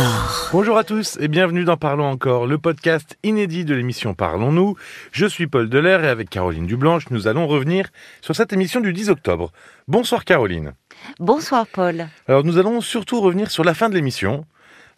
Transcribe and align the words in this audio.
encore. 0.00 0.48
Bonjour 0.52 0.78
à 0.78 0.84
tous 0.84 1.18
et 1.20 1.28
bienvenue 1.28 1.64
dans 1.64 1.76
Parlons 1.76 2.06
encore, 2.06 2.46
le 2.46 2.58
podcast 2.58 3.18
inédit 3.22 3.64
de 3.64 3.74
l'émission 3.74 4.14
Parlons-nous. 4.14 4.76
Je 5.12 5.26
suis 5.26 5.46
Paul 5.46 5.68
Delair 5.68 6.04
et 6.04 6.08
avec 6.08 6.30
Caroline 6.30 6.66
Dublanche, 6.66 7.10
nous 7.10 7.28
allons 7.28 7.46
revenir 7.46 7.88
sur 8.20 8.34
cette 8.34 8.52
émission 8.52 8.80
du 8.80 8.92
10 8.92 9.10
octobre. 9.10 9.52
Bonsoir 9.88 10.24
Caroline. 10.24 10.72
Bonsoir 11.18 11.66
Paul. 11.66 12.08
Alors 12.28 12.44
nous 12.44 12.58
allons 12.58 12.80
surtout 12.80 13.20
revenir 13.20 13.50
sur 13.50 13.64
la 13.64 13.74
fin 13.74 13.88
de 13.88 13.94
l'émission. 13.94 14.46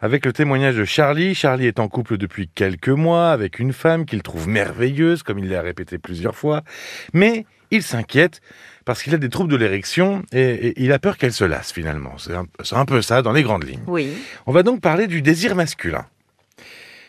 Avec 0.00 0.24
le 0.24 0.32
témoignage 0.32 0.76
de 0.76 0.84
Charlie, 0.84 1.34
Charlie 1.34 1.66
est 1.66 1.80
en 1.80 1.88
couple 1.88 2.16
depuis 2.16 2.48
quelques 2.48 2.88
mois 2.88 3.30
avec 3.30 3.58
une 3.58 3.72
femme 3.72 4.04
qu'il 4.04 4.22
trouve 4.22 4.48
merveilleuse, 4.48 5.22
comme 5.22 5.38
il 5.38 5.48
l'a 5.48 5.62
répété 5.62 5.98
plusieurs 5.98 6.34
fois, 6.34 6.62
mais 7.12 7.46
il 7.70 7.82
s'inquiète 7.82 8.40
parce 8.84 9.02
qu'il 9.02 9.14
a 9.14 9.18
des 9.18 9.28
troubles 9.28 9.50
de 9.50 9.56
l'érection 9.56 10.22
et, 10.32 10.74
il 10.82 10.92
a 10.92 10.98
peur 10.98 11.16
qu'elle 11.16 11.32
se 11.32 11.44
lasse 11.44 11.72
finalement. 11.72 12.16
C'est 12.18 12.34
un, 12.74 12.84
peu 12.84 13.02
ça 13.02 13.22
dans 13.22 13.32
les 13.32 13.42
grandes 13.42 13.64
lignes. 13.64 13.82
Oui. 13.86 14.12
On 14.46 14.52
va 14.52 14.62
donc 14.62 14.80
parler 14.80 15.06
du 15.06 15.22
désir 15.22 15.54
masculin. 15.54 16.06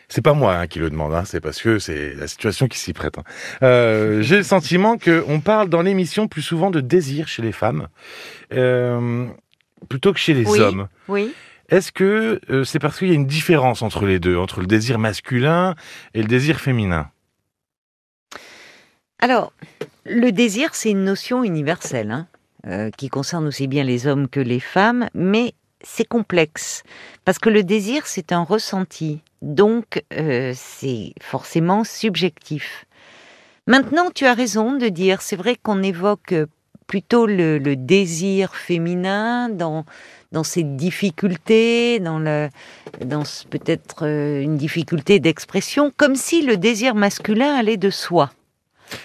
C'est 0.08 0.22
pas 0.22 0.34
moi 0.34 0.54
hein, 0.54 0.66
qui 0.66 0.78
le 0.78 0.90
demande, 0.90 1.14
hein, 1.14 1.24
c'est 1.24 1.40
parce 1.40 1.60
que 1.60 1.78
c'est 1.78 2.14
la 2.14 2.28
situation 2.28 2.68
qui 2.68 2.78
s'y 2.78 2.92
prête. 2.92 3.18
Hein. 3.18 3.24
Euh, 3.62 4.22
J'ai 4.22 4.36
le 4.36 4.42
sentiment 4.42 4.98
qu'on 4.98 5.40
parle 5.40 5.68
dans 5.68 5.82
l'émission 5.82 6.28
plus 6.28 6.42
souvent 6.42 6.70
de 6.70 6.80
désir 6.80 7.26
chez 7.26 7.42
les 7.42 7.52
femmes 7.52 7.88
euh, 8.52 9.26
plutôt 9.88 10.12
que 10.12 10.18
chez 10.18 10.34
les 10.34 10.46
hommes. 10.60 10.88
Oui. 11.08 11.32
Est-ce 11.70 11.92
que 11.92 12.40
euh, 12.50 12.64
c'est 12.64 12.78
parce 12.78 12.98
qu'il 12.98 13.08
y 13.08 13.12
a 13.12 13.14
une 13.14 13.26
différence 13.26 13.80
entre 13.82 14.04
les 14.04 14.18
deux, 14.18 14.36
entre 14.36 14.60
le 14.60 14.66
désir 14.66 14.98
masculin 14.98 15.74
et 16.12 16.20
le 16.20 16.28
désir 16.28 16.60
féminin? 16.60 17.10
Alors, 19.18 19.52
le 20.04 20.30
désir, 20.32 20.74
c'est 20.74 20.90
une 20.90 21.04
notion 21.04 21.44
universelle, 21.44 22.10
hein, 22.10 22.26
euh, 22.66 22.90
qui 22.90 23.08
concerne 23.08 23.46
aussi 23.46 23.66
bien 23.66 23.84
les 23.84 24.06
hommes 24.06 24.28
que 24.28 24.40
les 24.40 24.60
femmes, 24.60 25.08
mais 25.14 25.54
c'est 25.82 26.06
complexe, 26.06 26.82
parce 27.24 27.38
que 27.38 27.50
le 27.50 27.62
désir, 27.62 28.06
c'est 28.06 28.32
un 28.32 28.42
ressenti, 28.42 29.20
donc 29.42 30.02
euh, 30.14 30.52
c'est 30.54 31.12
forcément 31.20 31.84
subjectif. 31.84 32.86
Maintenant, 33.66 34.10
tu 34.14 34.26
as 34.26 34.34
raison 34.34 34.72
de 34.76 34.88
dire, 34.88 35.22
c'est 35.22 35.36
vrai 35.36 35.56
qu'on 35.62 35.82
évoque 35.82 36.34
plutôt 36.86 37.26
le, 37.26 37.58
le, 37.58 37.76
désir 37.76 38.54
féminin 38.54 39.48
dans 39.48 39.86
dans 40.32 40.44
ses 40.44 40.64
difficultés, 40.64 42.00
dans, 42.00 42.18
le, 42.18 42.50
dans 43.04 43.22
peut-être 43.48 44.04
euh, 44.04 44.42
une 44.42 44.56
difficulté 44.56 45.20
d'expression, 45.20 45.92
comme 45.96 46.16
si 46.16 46.42
le 46.42 46.56
désir 46.56 46.94
masculin 46.94 47.54
allait 47.54 47.76
de 47.76 47.88
soi. 47.88 48.30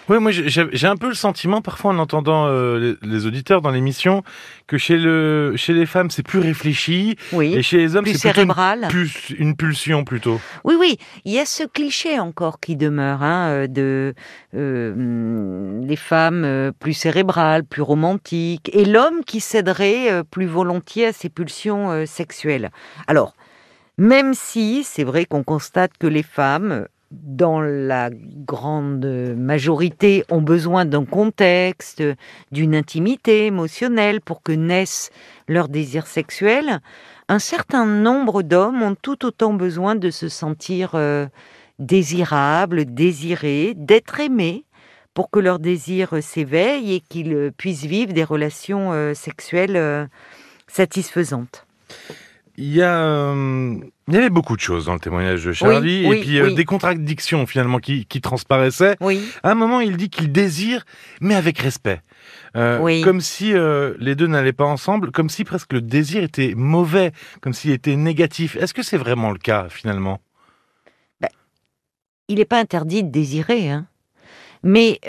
Oui, 0.07 0.19
moi 0.19 0.31
j'ai 0.31 0.87
un 0.87 0.95
peu 0.95 1.07
le 1.07 1.13
sentiment, 1.13 1.61
parfois 1.61 1.91
en 1.91 1.99
entendant 1.99 2.47
euh, 2.47 2.95
les, 3.01 3.25
auditeurs 3.25 3.61
dans 3.61 3.69
l'émission, 3.69 4.23
que 4.67 4.77
chez, 4.77 4.97
le, 4.97 5.53
chez 5.55 5.73
les 5.73 5.85
femmes 5.85 6.09
c'est 6.09 6.23
plus 6.23 6.39
réfléchi, 6.39 7.15
oui, 7.31 7.55
et 7.55 7.61
chez 7.61 7.77
les 7.77 7.95
hommes 7.95 8.05
c'est 8.05 8.17
cérébral. 8.17 8.87
Plus, 8.89 9.29
une 9.37 9.55
pulsion 9.55 10.03
plutôt. 10.03 10.39
Oui, 10.63 10.75
oui, 10.79 10.97
il 11.25 11.33
y 11.33 11.39
a 11.39 11.45
ce 11.45 11.63
cliché 11.63 12.19
encore 12.19 12.59
qui 12.59 12.75
demeure, 12.75 13.23
hein, 13.23 13.49
euh, 13.49 13.67
de 13.67 14.13
euh, 14.55 15.81
les 15.85 15.95
femmes 15.95 16.71
plus 16.79 16.93
cérébrales, 16.93 17.63
plus 17.63 17.81
romantiques, 17.81 18.69
et 18.73 18.85
l'homme 18.85 19.23
qui 19.25 19.39
céderait 19.39 20.23
plus 20.31 20.45
volontiers 20.45 21.07
à 21.07 21.13
ses 21.13 21.29
pulsions 21.29 22.05
sexuelles. 22.05 22.71
Alors, 23.07 23.33
même 23.97 24.33
si 24.33 24.83
c'est 24.83 25.03
vrai 25.03 25.25
qu'on 25.25 25.43
constate 25.43 25.91
que 25.99 26.07
les 26.07 26.23
femmes 26.23 26.87
dans 27.11 27.61
la 27.61 28.09
grande 28.11 29.05
majorité, 29.35 30.23
ont 30.29 30.41
besoin 30.41 30.85
d'un 30.85 31.05
contexte, 31.05 32.03
d'une 32.51 32.75
intimité 32.75 33.47
émotionnelle 33.47 34.21
pour 34.21 34.43
que 34.43 34.51
naissent 34.51 35.09
leurs 35.47 35.69
désirs 35.69 36.07
sexuels, 36.07 36.79
un 37.27 37.39
certain 37.39 37.85
nombre 37.85 38.41
d'hommes 38.41 38.81
ont 38.81 38.95
tout 38.95 39.25
autant 39.25 39.53
besoin 39.53 39.95
de 39.95 40.09
se 40.09 40.29
sentir 40.29 40.91
euh, 40.95 41.27
désirables, 41.79 42.85
désirés, 42.85 43.73
d'être 43.75 44.19
aimés 44.19 44.65
pour 45.13 45.29
que 45.29 45.39
leur 45.39 45.59
désir 45.59 46.21
s'éveille 46.21 46.93
et 46.93 47.01
qu'ils 47.01 47.51
puissent 47.57 47.85
vivre 47.85 48.13
des 48.13 48.23
relations 48.23 48.93
euh, 48.93 49.13
sexuelles 49.13 49.75
euh, 49.75 50.05
satisfaisantes. 50.67 51.65
Il 52.57 52.75
y 52.75 52.81
a, 52.81 53.33
il 54.09 54.15
y 54.15 54.17
avait 54.17 54.29
beaucoup 54.29 54.55
de 54.55 54.61
choses 54.61 54.85
dans 54.85 54.93
le 54.93 54.99
témoignage 54.99 55.45
de 55.45 55.53
Charlie, 55.53 56.05
et 56.05 56.19
puis 56.19 56.39
euh, 56.39 56.53
des 56.53 56.65
contradictions 56.65 57.45
finalement 57.45 57.79
qui, 57.79 58.05
qui 58.05 58.21
transparaissaient. 58.21 58.97
À 59.43 59.51
un 59.51 59.55
moment, 59.55 59.79
il 59.79 59.97
dit 59.97 60.09
qu'il 60.09 60.31
désire, 60.31 60.83
mais 61.21 61.35
avec 61.35 61.59
respect. 61.59 62.01
Euh, 62.57 63.03
comme 63.03 63.21
si 63.21 63.53
les 63.53 64.15
deux 64.15 64.27
n'allaient 64.27 64.53
pas 64.53 64.65
ensemble, 64.65 65.11
comme 65.11 65.29
si 65.29 65.43
presque 65.43 65.73
le 65.73 65.81
désir 65.81 66.23
était 66.23 66.53
mauvais, 66.55 67.11
comme 67.41 67.53
s'il 67.53 67.71
était 67.71 67.95
négatif. 67.95 68.55
Est-ce 68.55 68.73
que 68.73 68.83
c'est 68.83 68.97
vraiment 68.97 69.31
le 69.31 69.37
cas 69.39 69.67
finalement? 69.69 70.19
Ben, 71.21 71.29
Il 72.27 72.35
n'est 72.35 72.45
pas 72.45 72.59
interdit 72.59 73.03
de 73.03 73.09
désirer, 73.09 73.69
hein. 73.69 73.87
mais 74.63 74.99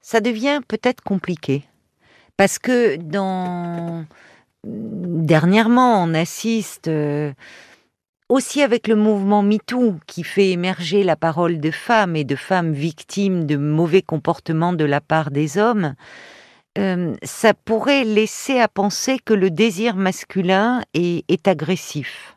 ça 0.00 0.20
devient 0.20 0.60
peut-être 0.68 1.02
compliqué. 1.02 1.64
Parce 2.36 2.60
que 2.60 2.96
dans 2.96 4.06
dernièrement, 4.64 6.02
on 6.02 6.14
assiste 6.14 6.88
euh, 6.88 7.32
aussi 8.28 8.62
avec 8.62 8.88
le 8.88 8.96
mouvement 8.96 9.42
MeToo 9.42 9.96
qui 10.06 10.22
fait 10.22 10.50
émerger 10.50 11.02
la 11.02 11.16
parole 11.16 11.60
de 11.60 11.70
femmes 11.70 12.16
et 12.16 12.24
de 12.24 12.36
femmes 12.36 12.72
victimes 12.72 13.46
de 13.46 13.56
mauvais 13.56 14.02
comportements 14.02 14.72
de 14.72 14.84
la 14.84 15.00
part 15.00 15.30
des 15.30 15.58
hommes. 15.58 15.94
Euh, 16.76 17.14
ça 17.22 17.54
pourrait 17.54 18.04
laisser 18.04 18.60
à 18.60 18.68
penser 18.68 19.18
que 19.24 19.34
le 19.34 19.50
désir 19.50 19.96
masculin 19.96 20.82
est, 20.94 21.24
est 21.28 21.48
agressif. 21.48 22.36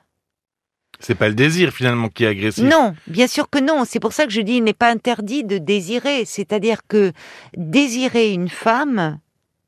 C'est 1.00 1.16
pas 1.16 1.30
le 1.30 1.36
désir 1.36 1.74
finalement 1.74 2.10
qui 2.10 2.24
est 2.24 2.28
agressif. 2.28 2.64
Non, 2.64 2.94
bien 3.08 3.28
sûr 3.28 3.50
que 3.50 3.60
non. 3.60 3.86
C'est 3.86 4.00
pour 4.00 4.14
ça 4.14 4.26
que 4.26 4.32
je 4.32 4.42
dis 4.42 4.58
il 4.58 4.64
n'est 4.64 4.74
pas 4.74 4.90
interdit 4.90 5.44
de 5.44 5.58
désirer. 5.58 6.26
C'est-à-dire 6.26 6.82
que 6.88 7.12
désirer 7.58 8.32
une 8.32 8.50
femme, 8.50 9.20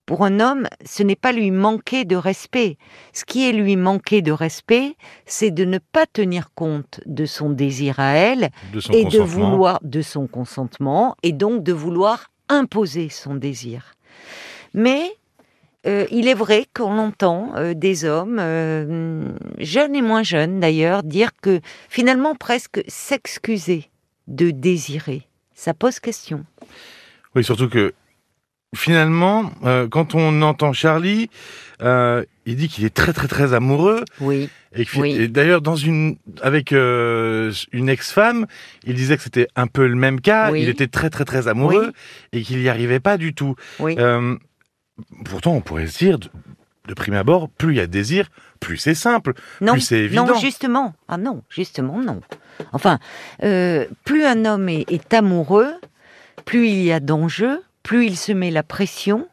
pour 0.06 0.26
un 0.26 0.40
homme, 0.40 0.68
ce 0.86 1.04
n'est 1.04 1.16
pas 1.16 1.32
lui 1.32 1.52
manquer 1.52 2.06
de 2.06 2.16
respect. 2.16 2.78
Ce 3.14 3.24
qui 3.26 3.48
est 3.48 3.54
lui 3.54 3.76
manquer 3.76 4.22
de 4.22 4.32
respect, 4.32 4.96
c'est 5.26 5.52
de 5.52 5.66
ne 5.66 5.78
pas 5.78 6.06
tenir 6.06 6.54
compte 6.54 7.00
de 7.06 7.26
son 7.26 7.50
désir 7.50 8.00
à 8.00 8.14
elle 8.14 8.50
et 8.92 9.06
de 9.06 9.20
vouloir 9.20 9.80
de 9.82 10.02
son 10.02 10.28
consentement 10.28 11.16
et 11.24 11.32
donc 11.32 11.64
de 11.64 11.74
vouloir 11.74 12.32
imposer 12.50 13.10
son 13.10 13.36
désir. 13.36 13.94
Mais 14.74 15.16
euh, 15.86 16.06
il 16.12 16.28
est 16.28 16.34
vrai 16.34 16.66
qu'on 16.74 16.98
entend 16.98 17.52
euh, 17.56 17.74
des 17.74 18.06
hommes, 18.06 18.38
euh, 18.40 19.30
jeunes 19.60 19.96
et 19.96 20.02
moins 20.02 20.24
jeunes 20.24 20.60
d'ailleurs, 20.60 21.04
dire 21.04 21.32
que 21.42 21.60
finalement 21.90 22.36
presque 22.36 22.82
s'excuser 22.88 23.90
de 24.28 24.52
désirer, 24.52 25.28
ça 25.54 25.74
pose 25.74 26.00
question. 26.00 26.46
Oui, 27.36 27.44
surtout 27.44 27.68
que 27.68 27.94
finalement, 28.74 29.52
euh, 29.64 29.88
quand 29.88 30.16
on 30.16 30.42
entend 30.42 30.74
Charlie, 30.74 31.30
euh, 31.82 32.24
il 32.46 32.56
dit 32.56 32.68
qu'il 32.68 32.86
est 32.86 32.94
très 32.94 33.14
très 33.14 33.28
très 33.28 33.54
amoureux. 33.54 34.04
Oui. 34.20 34.50
Et, 34.76 35.28
d'ailleurs, 35.28 35.62
dans 35.62 35.76
une 35.76 36.18
avec 36.42 36.74
euh, 36.74 37.52
une 37.72 37.90
ex-femme, 37.90 38.48
il 38.86 38.96
disait 38.96 39.18
que 39.18 39.24
c'était 39.24 39.48
un 39.56 39.68
peu 39.68 39.88
le 39.88 39.96
même 39.96 40.20
cas. 40.20 40.52
Il 40.52 40.68
était 40.68 40.88
très 40.88 41.10
très 41.10 41.26
très 41.26 41.48
amoureux 41.48 41.94
et 42.32 42.42
qu'il 42.42 42.58
n'y 42.58 42.70
arrivait 42.70 43.00
pas 43.00 43.18
du 43.18 43.34
tout. 43.34 43.56
Oui. 43.80 43.96
pourtant, 45.26 45.54
on 45.54 45.62
pourrait 45.62 45.88
se 45.88 45.98
dire, 46.00 46.18
de, 46.18 46.94
prime 46.96 47.14
abord, 47.14 47.50
plus 47.50 47.74
il 47.74 47.78
y 47.78 47.82
a 47.82 47.88
désir, 47.88 48.30
plus 48.60 48.78
c'est 48.78 48.96
simple, 48.96 49.34
plus 49.60 49.82
c'est 49.82 50.00
évident. 50.00 50.26
Non, 50.26 50.40
justement. 50.40 50.96
Ah 51.08 51.18
non, 51.18 51.44
justement 51.50 52.00
non. 52.02 52.22
Enfin, 52.72 52.98
plus 53.40 54.26
un 54.26 54.46
homme 54.46 54.70
est 54.70 55.14
amoureux, 55.14 55.74
plus 56.46 56.68
il 56.68 56.84
y 56.84 56.92
a 56.92 57.00
d'enjeux, 57.00 57.62
plus 57.84 58.08
il 58.08 58.18
se 58.18 58.32
met 58.32 58.52
la 58.52 58.64
pression, 58.64 59.28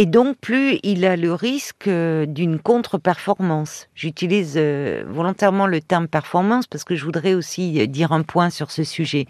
et 0.00 0.06
donc 0.06 0.36
plus 0.36 0.78
il 0.84 1.04
a 1.04 1.16
le 1.16 1.34
risque 1.34 1.88
euh, 1.88 2.24
d'une 2.24 2.60
contre-performance. 2.60 3.88
J'utilise 3.96 4.54
euh, 4.56 5.02
volontairement 5.08 5.66
le 5.66 5.80
terme 5.80 6.06
performance 6.06 6.68
parce 6.68 6.84
que 6.84 6.94
je 6.94 7.04
voudrais 7.04 7.34
aussi 7.34 7.80
euh, 7.80 7.86
dire 7.86 8.12
un 8.12 8.22
point 8.22 8.48
sur 8.48 8.70
ce 8.70 8.84
sujet. 8.84 9.26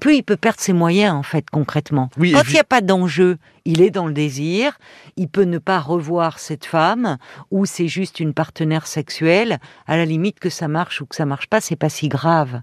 Plus 0.00 0.16
il 0.16 0.22
peut 0.24 0.36
perdre 0.36 0.58
ses 0.58 0.72
moyens, 0.72 1.14
en 1.14 1.22
fait, 1.22 1.48
concrètement. 1.48 2.10
Quand 2.16 2.24
il 2.24 2.52
n'y 2.52 2.58
a 2.58 2.64
pas 2.64 2.80
d'enjeu, 2.80 3.38
il 3.64 3.80
est 3.80 3.90
dans 3.90 4.08
le 4.08 4.12
désir, 4.12 4.76
il 5.16 5.28
peut 5.28 5.44
ne 5.44 5.58
pas 5.58 5.78
revoir 5.78 6.40
cette 6.40 6.64
femme, 6.64 7.18
ou 7.52 7.64
c'est 7.64 7.86
juste 7.86 8.18
une 8.18 8.34
partenaire 8.34 8.88
sexuelle, 8.88 9.60
à 9.86 9.96
la 9.96 10.04
limite 10.04 10.40
que 10.40 10.50
ça 10.50 10.66
marche 10.66 11.00
ou 11.00 11.06
que 11.06 11.14
ça 11.14 11.26
marche 11.26 11.46
pas, 11.46 11.60
c'est 11.60 11.76
pas 11.76 11.90
si 11.90 12.08
grave. 12.08 12.62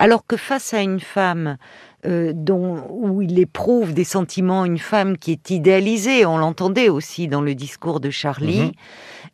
Alors 0.00 0.26
que 0.26 0.36
face 0.36 0.74
à 0.74 0.80
une 0.80 0.98
femme 0.98 1.56
euh, 2.04 2.32
dont, 2.34 2.84
où 2.90 3.22
il 3.22 3.38
éprouve 3.38 3.94
des 3.94 4.04
sentiments, 4.04 4.64
une 4.64 4.78
femme 4.78 5.16
qui 5.16 5.32
est 5.32 5.50
idéalisée, 5.50 6.26
on 6.26 6.38
l'entendait 6.38 6.88
aussi 6.88 7.26
dans 7.26 7.40
le 7.40 7.54
discours 7.54 8.00
de 8.00 8.10
Charlie, 8.10 8.60
mhm. 8.60 8.72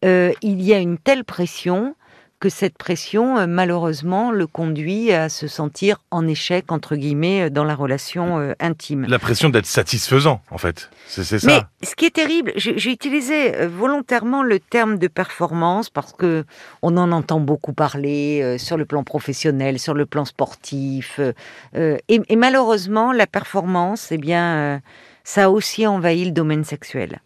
euh, 0.05 0.33
il 0.43 0.63
y 0.63 0.73
a 0.73 0.79
une 0.79 0.99
telle 0.99 1.25
pression 1.25 1.95
que 2.43 2.49
cette 2.49 2.77
pression, 2.77 3.39
euh, 3.39 3.47
malheureusement, 3.47 4.33
le 4.33 4.49
conduit 4.49 5.13
à 5.13 5.29
se 5.29 5.47
sentir 5.47 5.99
en 6.11 6.27
échec, 6.27 6.73
entre 6.73 6.97
guillemets, 6.97 7.43
euh, 7.43 7.51
dans 7.51 7.63
la 7.63 7.77
relation 7.77 8.41
euh, 8.41 8.55
intime. 8.59 9.07
La 9.09 9.21
pression 9.21 9.49
d'être 9.49 9.67
satisfaisant, 9.67 10.41
en 10.51 10.59
fait. 10.59 10.91
C'est 11.07 11.23
c'est 11.23 11.45
Mais 11.45 11.61
ça. 11.61 11.69
ce 11.85 11.95
qui 11.95 12.05
est 12.05 12.11
terrible, 12.11 12.53
j'ai 12.57 12.91
utilisé 12.91 13.65
volontairement 13.67 14.43
le 14.43 14.59
terme 14.59 14.99
de 14.99 15.07
performance 15.07 15.89
parce 15.89 16.13
que 16.15 16.45
on 16.83 16.97
en 16.97 17.13
entend 17.13 17.39
beaucoup 17.39 17.75
parler 17.75 18.41
euh, 18.43 18.59
sur 18.59 18.77
le 18.77 18.87
plan 18.87 19.05
professionnel, 19.05 19.79
sur 19.79 19.95
le 19.95 20.05
plan 20.05 20.25
sportif, 20.25 21.21
euh, 21.21 21.97
et, 22.09 22.21
et 22.29 22.35
malheureusement, 22.35 23.13
la 23.13 23.29
performance, 23.29 24.11
eh 24.11 24.19
bien, 24.19 24.83
ça 25.23 25.45
a 25.45 25.49
aussi 25.49 25.87
envahi 25.87 26.25
le 26.25 26.33
domaine 26.33 26.65
sexuel. 26.65 27.21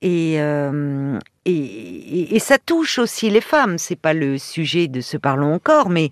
Et, 0.00 0.36
euh, 0.38 1.18
et, 1.46 1.52
et- 1.52 2.36
et 2.36 2.38
ça 2.38 2.58
touche 2.58 2.98
aussi 2.98 3.30
les 3.30 3.40
femmes. 3.40 3.78
C'est 3.78 3.96
pas 3.96 4.14
le 4.14 4.38
sujet 4.38 4.88
de 4.88 5.00
ce 5.00 5.16
parlons 5.16 5.54
encore, 5.54 5.90
mais 5.90 6.10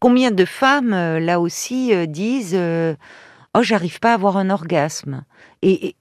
combien 0.00 0.30
de 0.30 0.44
femmes 0.44 0.92
euh, 0.92 1.18
là 1.20 1.40
aussi 1.40 1.94
euh, 1.94 2.06
disent 2.06 2.54
euh, 2.54 2.94
oh 3.54 3.62
j'arrive 3.62 3.98
pas 4.00 4.10
à 4.12 4.14
avoir 4.14 4.36
un 4.36 4.50
orgasme 4.50 5.24
et, 5.62 5.88
et 5.88 5.96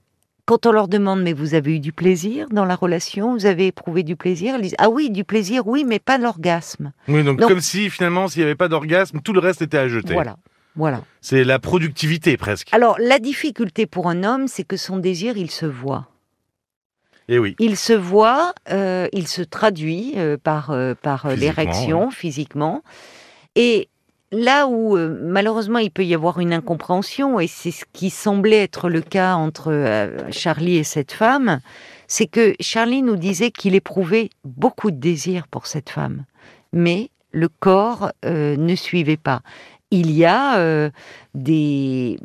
quand 0.46 0.68
on 0.68 0.72
leur 0.72 0.88
demande 0.88 1.24
mais 1.24 1.34
vous 1.34 1.56
avez 1.56 1.76
eu 1.76 1.80
du 1.80 1.92
plaisir 1.94 2.48
dans 2.52 2.66
la 2.66 2.76
relation? 2.76 3.34
Vous 3.34 3.46
avez 3.48 3.68
éprouvé 3.68 4.04
du 4.04 4.16
plaisir? 4.16 4.56
Elles 4.56 4.62
disent 4.62 4.76
ah 4.78 4.90
oui 4.90 5.10
du 5.10 5.24
plaisir 5.24 5.66
oui 5.66 5.84
mais 5.88 5.98
pas 6.00 6.18
l'orgasme 6.20 6.92
Oui, 7.08 7.24
donc, 7.24 7.40
Donc- 7.40 7.50
comme 7.50 7.62
si 7.62 7.90
finalement, 7.90 8.28
s'il 8.28 8.42
n'y 8.42 8.46
avait 8.46 8.56
pas 8.56 8.68
d'orgasme, 8.68 9.22
tout 9.22 9.34
le 9.34 9.40
reste 9.40 9.62
était 9.64 9.78
à 9.78 9.88
jeter. 9.88 10.14
voilà 10.14 10.36
voilà 10.76 11.02
C'est 11.22 11.46
la 11.46 11.58
productivité 11.58 12.36
presque. 12.36 12.68
alors 12.74 12.98
la 13.00 13.18
difficulté 13.20 13.86
pour 13.88 14.08
un 14.10 14.24
homme 14.26 14.48
c'est 14.50 14.66
que 14.66 14.76
son 14.78 14.98
désir 14.98 15.38
il 15.38 15.50
se 15.50 15.66
voit 15.66 16.10
Et 17.28 17.40
oui. 17.40 17.56
il 17.60 17.76
se 17.76 17.94
voit, 17.94 18.54
euh, 18.72 19.08
il 19.12 19.28
se 19.28 19.42
traduit 19.42 20.14
euh, 20.18 20.38
par, 20.38 20.72
euh, 20.72 20.94
par 21.00 21.28
l'érection 21.36 22.12
physiquement. 22.12 22.84
Et 23.56 23.90
là 24.32 24.68
où 24.68 24.98
malheureusement 24.98 25.80
il 25.80 25.92
peut 25.92 26.06
y 26.06 26.14
avoir 26.14 26.40
une 26.40 26.54
incompréhension, 26.54 27.40
et 27.40 27.48
c'est 27.48 27.72
ce 27.72 27.86
qui 27.94 28.10
semblait 28.10 28.64
être 28.64 28.90
le 28.90 29.02
cas 29.02 29.36
entre 29.36 30.12
Charlie 30.32 30.78
et 30.78 30.84
cette 30.84 31.14
femme, 31.14 31.62
c'est 32.08 32.28
que 32.28 32.54
Charlie 32.60 33.02
nous 33.02 33.16
disait 33.16 33.52
qu'il 33.52 33.76
éprouvait 33.76 34.30
beaucoup 34.44 34.92
de 34.92 34.98
désir 34.98 35.48
pour 35.48 35.68
cette 35.68 35.90
femme, 35.90 36.26
mais 36.74 37.10
le 37.32 37.48
corps 37.48 38.12
ne 38.26 38.76
suivait 38.76 39.16
pas. 39.16 39.42
Il 39.90 40.12
y 40.12 40.26
a 40.26 40.92
des, 41.34 42.18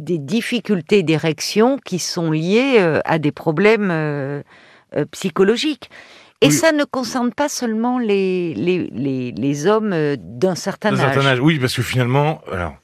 des 0.00 0.18
difficultés 0.18 1.02
d'érection 1.02 1.78
qui 1.84 1.98
sont 1.98 2.30
liées 2.30 2.76
euh, 2.78 3.00
à 3.04 3.18
des 3.18 3.32
problèmes 3.32 3.90
euh, 3.90 4.42
euh, 4.96 5.04
psychologiques. 5.12 5.90
Et 6.40 6.46
Oui. 6.46 6.52
ça 6.52 6.72
ne 6.72 6.84
concerne 6.84 7.32
pas 7.32 7.48
seulement 7.50 7.98
les, 7.98 8.54
les, 8.54 8.88
les, 8.92 9.32
les 9.32 9.66
hommes 9.66 9.94
d'un 10.16 10.54
certain 10.54 10.96
certain 10.96 11.26
âge. 11.26 11.40
Oui, 11.40 11.58
parce 11.58 11.74
que 11.74 11.82
finalement, 11.82 12.40
alors, 12.50 12.74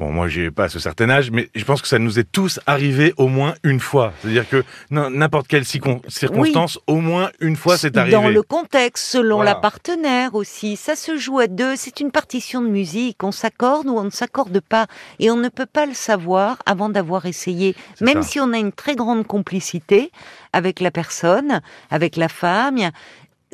bon, 0.00 0.10
moi, 0.10 0.26
j'ai 0.28 0.50
pas 0.50 0.68
ce 0.70 0.78
certain 0.78 1.10
âge, 1.10 1.30
mais 1.30 1.50
je 1.54 1.62
pense 1.64 1.82
que 1.82 1.86
ça 1.88 1.98
nous 1.98 2.18
est 2.18 2.24
tous 2.32 2.58
arrivé 2.66 3.12
au 3.18 3.28
moins 3.28 3.54
une 3.62 3.78
fois. 3.78 4.12
C'est-à-dire 4.20 4.48
que 4.48 4.64
n'importe 4.90 5.46
quelle 5.46 5.62
circon- 5.64 6.00
circonstance, 6.08 6.78
au 6.86 6.96
moins 6.96 7.28
une 7.40 7.54
fois, 7.54 7.76
c'est 7.76 7.96
arrivé. 7.96 8.16
Dans 8.16 8.28
le 8.28 8.42
contexte, 8.42 9.04
selon 9.06 9.36
Voilà. 9.36 9.52
la 9.52 9.56
partenaire 9.60 10.34
aussi. 10.34 10.76
Ça 10.76 10.96
se 10.96 11.16
joue 11.18 11.38
à 11.38 11.46
deux. 11.46 11.76
C'est 11.76 12.00
une 12.00 12.10
partition 12.10 12.62
de 12.62 12.68
musique. 12.68 13.22
On 13.22 13.30
s'accorde 13.32 13.86
ou 13.88 13.96
on 13.98 14.04
ne 14.04 14.10
s'accorde 14.10 14.60
pas. 14.60 14.86
Et 15.18 15.30
on 15.30 15.36
ne 15.36 15.48
peut 15.50 15.66
pas 15.66 15.84
le 15.86 15.94
savoir 15.94 16.56
avant 16.66 16.88
d'avoir 16.88 17.26
essayé. 17.26 17.76
Même 18.00 18.22
ça. 18.22 18.28
si 18.30 18.40
on 18.40 18.52
a 18.52 18.58
une 18.58 18.72
très 18.72 18.96
grande 18.96 19.26
complicité 19.26 20.10
avec 20.54 20.80
la 20.80 20.90
personne, 20.90 21.60
avec 21.90 22.16
la 22.16 22.28
femme. 22.28 22.78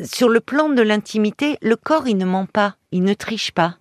Sur 0.04 0.28
le 0.28 0.40
plan 0.40 0.68
de 0.68 0.82
l'intimité, 0.82 1.56
le 1.62 1.74
corps, 1.74 2.06
il 2.06 2.18
ne 2.18 2.24
ment 2.26 2.46
pas. 2.46 2.76
Il 2.92 3.02
ne 3.02 3.14
triche 3.14 3.50
pas. 3.50 3.76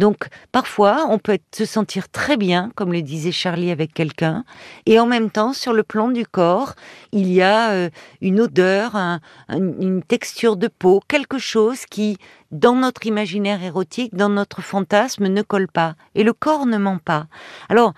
Donc, 0.00 0.28
parfois, 0.50 1.06
on 1.10 1.18
peut 1.18 1.38
se 1.54 1.66
sentir 1.66 2.08
très 2.08 2.38
bien, 2.38 2.72
comme 2.74 2.90
le 2.90 3.02
disait 3.02 3.32
Charlie 3.32 3.70
avec 3.70 3.92
quelqu'un, 3.92 4.44
et 4.86 4.98
en 4.98 5.04
même 5.04 5.30
temps, 5.30 5.52
sur 5.52 5.74
le 5.74 5.82
plan 5.82 6.08
du 6.08 6.24
corps, 6.26 6.72
il 7.12 7.30
y 7.30 7.42
a 7.42 7.72
euh, 7.72 7.90
une 8.22 8.40
odeur, 8.40 8.96
un- 8.96 9.20
un- 9.48 9.58
une 9.58 10.02
texture 10.02 10.56
de 10.56 10.68
peau, 10.68 11.02
quelque 11.06 11.36
chose 11.38 11.84
qui, 11.84 12.16
dans 12.50 12.74
notre 12.74 13.04
imaginaire 13.06 13.62
érotique, 13.62 14.14
dans 14.14 14.30
notre 14.30 14.62
fantasme, 14.62 15.26
ne 15.28 15.42
colle 15.42 15.68
pas. 15.68 15.96
Et 16.14 16.24
le 16.24 16.32
corps 16.32 16.64
ne 16.64 16.78
ment 16.78 16.98
pas. 17.04 17.26
Alors, 17.68 17.92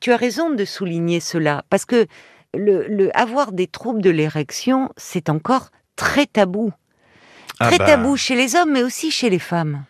tu 0.00 0.12
as 0.12 0.16
raison 0.16 0.48
de 0.48 0.64
souligner 0.64 1.20
cela, 1.20 1.62
parce 1.68 1.84
que 1.84 2.06
le, 2.54 2.86
le- 2.88 3.14
avoir 3.14 3.52
des 3.52 3.66
troubles 3.66 4.00
de 4.00 4.08
l'érection, 4.10 4.88
c'est 4.96 5.28
encore 5.28 5.68
très 5.94 6.24
tabou. 6.24 6.72
Ah 7.60 7.66
Très 7.68 7.76
bah, 7.78 7.84
tabou 7.84 8.16
chez 8.16 8.34
les 8.34 8.56
hommes, 8.56 8.72
mais 8.72 8.82
aussi 8.82 9.10
chez 9.10 9.28
les 9.28 9.38
femmes. 9.38 9.84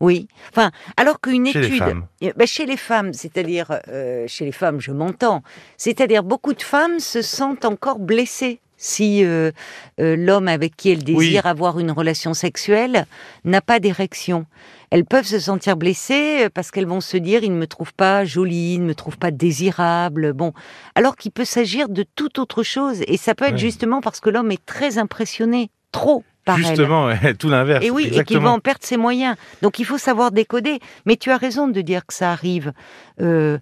Oui. 0.00 0.28
Enfin, 0.50 0.70
alors 0.96 1.20
qu'une 1.20 1.44
les 1.44 1.50
étude. 1.50 1.78
femmes. 1.78 2.06
Eh 2.20 2.32
ben, 2.36 2.46
chez 2.46 2.66
les 2.66 2.76
femmes, 2.76 3.12
c'est-à-dire 3.14 3.80
euh, 3.88 4.24
chez 4.28 4.44
les 4.44 4.52
femmes, 4.52 4.80
je 4.80 4.92
m'entends. 4.92 5.42
C'est-à-dire 5.78 6.22
beaucoup 6.22 6.52
de 6.52 6.62
femmes 6.62 6.98
se 7.00 7.22
sentent 7.22 7.64
encore 7.64 7.98
blessées 7.98 8.60
si 8.78 9.24
euh, 9.24 9.52
euh, 10.00 10.16
l'homme 10.16 10.48
avec 10.48 10.76
qui 10.76 10.90
elles 10.90 11.02
désirent 11.02 11.46
avoir 11.46 11.78
une 11.78 11.90
relation 11.90 12.34
sexuelle 12.34 13.06
n'a 13.46 13.62
pas 13.62 13.80
d'érection. 13.80 14.44
Elles 14.90 15.06
peuvent 15.06 15.24
se 15.26 15.38
sentir 15.38 15.78
blessées 15.78 16.48
parce 16.52 16.70
qu'elles 16.70 16.86
vont 16.86 17.00
se 17.00 17.16
dire 17.16 17.42
il 17.42 17.52
ne 17.52 17.58
me 17.58 17.66
trouve 17.66 17.94
pas 17.94 18.26
jolie, 18.26 18.74
il 18.74 18.82
ne 18.82 18.86
me 18.88 18.94
trouve 18.94 19.16
pas 19.16 19.30
désirable. 19.30 20.34
Bon, 20.34 20.52
alors 20.94 21.16
qu'il 21.16 21.32
peut 21.32 21.46
s'agir 21.46 21.88
de 21.88 22.04
toute 22.16 22.38
autre 22.38 22.62
chose 22.62 23.00
et 23.06 23.16
ça 23.16 23.34
peut 23.34 23.46
être 23.46 23.52
Ouais. 23.52 23.58
justement 23.58 24.02
parce 24.02 24.20
que 24.20 24.28
l'homme 24.28 24.52
est 24.52 24.64
très 24.66 24.98
impressionné, 24.98 25.70
trop 25.90 26.22
par. 26.46 26.56
Justement, 26.56 27.10
tout 27.38 27.50
l'inverse. 27.50 27.84
Et 27.84 27.90
oui, 27.90 28.04
et 28.04 28.04
qu'il 28.06 28.12
exactement. 28.14 28.40
va 28.40 28.50
en 28.52 28.58
perdre 28.60 28.80
ses 28.82 28.96
moyens. 28.96 29.36
Donc 29.60 29.78
il 29.78 29.84
faut 29.84 29.98
savoir 29.98 30.30
décoder. 30.32 30.78
Mais 31.04 31.16
tu 31.16 31.30
as 31.30 31.36
raison 31.36 31.68
de 31.68 31.80
dire 31.82 32.06
que 32.06 32.14
ça 32.14 32.32
arrive. 32.32 32.72
euh, 33.20 33.58